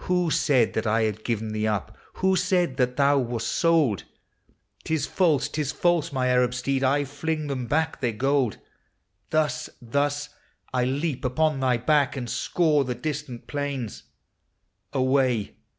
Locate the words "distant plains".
12.94-14.02